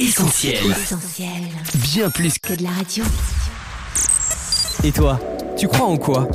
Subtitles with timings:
[0.00, 0.54] Essentiel.
[0.70, 1.28] Essentiel.
[1.92, 2.54] Bien plus que...
[2.54, 3.04] Que de la radio.
[4.82, 5.20] Et toi,
[5.58, 6.26] tu crois en quoi?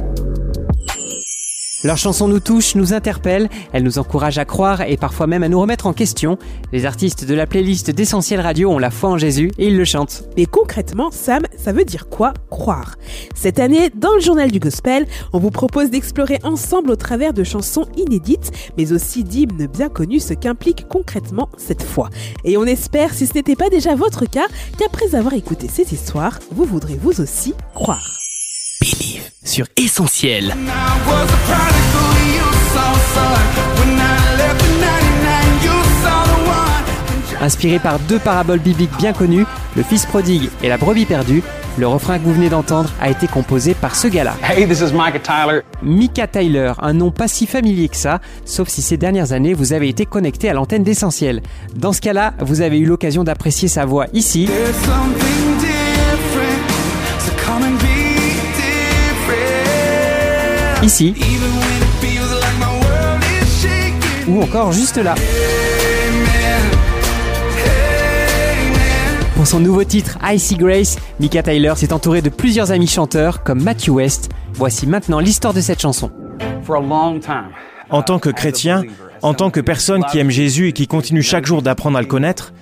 [1.84, 5.50] Leurs chansons nous touchent, nous interpellent, elles nous encouragent à croire et parfois même à
[5.50, 6.38] nous remettre en question.
[6.74, 9.86] Les artistes de la playlist d'Essentiel Radio ont la foi en Jésus et ils le
[9.86, 10.26] chantent.
[10.38, 12.96] Mais concrètement, Sam, ça veut dire quoi croire?
[13.36, 17.44] Cette année, dans le journal du gospel, on vous propose d'explorer ensemble au travers de
[17.44, 22.10] chansons inédites, mais aussi d'hymnes bien connus, ce qu'implique concrètement cette foi.
[22.46, 24.48] Et on espère, si ce n'était pas déjà votre cas,
[24.80, 28.20] qu'après avoir écouté ces histoires, vous voudrez vous aussi croire.
[28.82, 30.56] Believe sur Essentiel.
[37.42, 39.46] Inspiré par deux paraboles bibliques bien connues,
[39.76, 41.44] le fils prodigue et la brebis perdue,
[41.78, 44.36] le refrain que vous venez d'entendre a été composé par ce gars-là.
[44.44, 45.62] Hey, this is Micah Tyler.
[45.84, 49.74] Mika Tyler, un nom pas si familier que ça, sauf si ces dernières années vous
[49.74, 51.42] avez été connecté à l'antenne d'Essentiel.
[51.76, 54.50] Dans ce cas-là, vous avez eu l'occasion d'apprécier sa voix ici,
[60.84, 61.16] ici,
[64.28, 65.16] ou encore juste là.
[69.46, 73.62] Pour son nouveau titre Icy Grace, Mika Tyler s'est entouré de plusieurs amis chanteurs comme
[73.62, 74.32] Matthew West.
[74.56, 76.10] Voici maintenant l'histoire de cette chanson.
[77.92, 78.82] En tant que chrétien,
[79.22, 82.08] en tant que personne qui aime Jésus et qui continue chaque jour d'apprendre à le
[82.08, 82.54] connaître,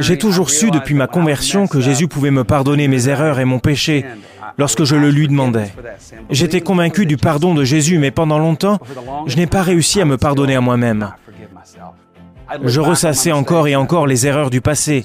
[0.00, 3.60] j'ai toujours su depuis ma conversion que Jésus pouvait me pardonner mes erreurs et mon
[3.60, 4.04] péché
[4.58, 5.72] lorsque je le lui demandais.
[6.30, 8.80] J'étais convaincu du pardon de Jésus, mais pendant longtemps,
[9.28, 11.12] je n'ai pas réussi à me pardonner à moi-même.
[12.64, 15.04] Je ressassais encore et encore les erreurs du passé,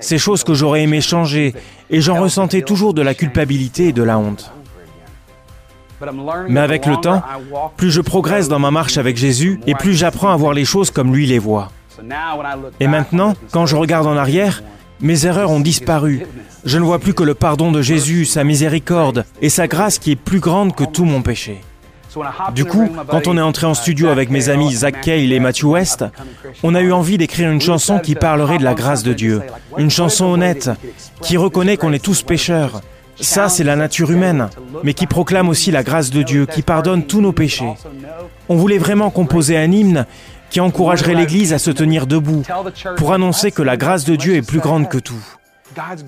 [0.00, 1.54] ces choses que j'aurais aimé changer,
[1.90, 4.52] et j'en ressentais toujours de la culpabilité et de la honte.
[6.48, 7.22] Mais avec le temps,
[7.76, 10.90] plus je progresse dans ma marche avec Jésus, et plus j'apprends à voir les choses
[10.90, 11.70] comme lui les voit.
[12.80, 14.62] Et maintenant, quand je regarde en arrière,
[15.00, 16.26] mes erreurs ont disparu.
[16.64, 20.12] Je ne vois plus que le pardon de Jésus, sa miséricorde et sa grâce qui
[20.12, 21.60] est plus grande que tout mon péché.
[22.54, 25.64] Du coup, quand on est entré en studio avec mes amis Zach Cale et Matthew
[25.64, 26.04] West,
[26.62, 29.42] on a eu envie d'écrire une chanson qui parlerait de la grâce de Dieu.
[29.78, 30.70] Une chanson honnête,
[31.22, 32.80] qui reconnaît qu'on est tous pécheurs.
[33.20, 34.48] Ça, c'est la nature humaine,
[34.82, 37.72] mais qui proclame aussi la grâce de Dieu, qui pardonne tous nos péchés.
[38.48, 40.06] On voulait vraiment composer un hymne
[40.50, 42.42] qui encouragerait l'Église à se tenir debout
[42.96, 45.24] pour annoncer que la grâce de Dieu est plus grande que tout.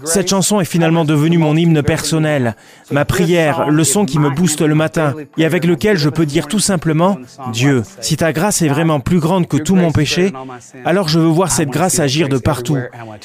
[0.04, 2.56] Cette chanson est finalement devenue mon hymne personnel,
[2.90, 6.46] ma prière, le son qui me booste le matin et avec lequel je peux dire
[6.46, 7.18] tout simplement,
[7.52, 10.32] Dieu, si ta grâce est vraiment plus grande que tout mon péché,
[10.84, 12.78] alors je veux voir cette grâce agir de partout.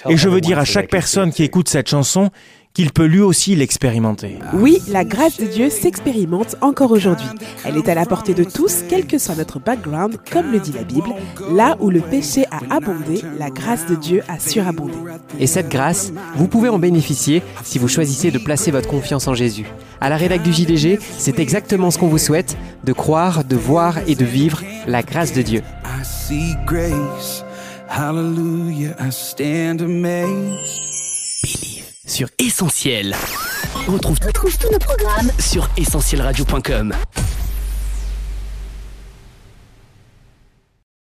[0.09, 2.29] Et je veux dire à chaque personne qui écoute cette chanson
[2.73, 4.39] qu'il peut lui aussi l'expérimenter.
[4.53, 7.27] Oui, la grâce de Dieu s'expérimente encore aujourd'hui.
[7.65, 10.71] Elle est à la portée de tous, quel que soit notre background, comme le dit
[10.71, 11.13] la Bible.
[11.51, 14.95] Là où le péché a abondé, la grâce de Dieu a surabondé.
[15.39, 19.35] Et cette grâce, vous pouvez en bénéficier si vous choisissez de placer votre confiance en
[19.35, 19.67] Jésus.
[20.01, 23.99] À la rédac du JDG, c'est exactement ce qu'on vous souhaite, de croire, de voir
[24.07, 25.61] et de vivre la grâce de Dieu.
[25.85, 27.45] I see grace.
[27.87, 31.02] Hallelujah, I stand amazed.
[32.05, 33.15] Sur Essentiel.
[33.87, 36.93] On retrouve tous nos programmes sur essentielradio.com.